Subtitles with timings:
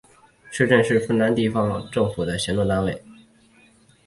[0.49, 3.03] 市镇是芬兰地方政府的行政单位。